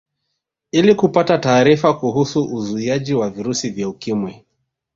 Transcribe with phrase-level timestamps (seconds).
[0.71, 4.45] Ili kupata taarifa kuhusu uzuiaji wa virusi vya Ukimwi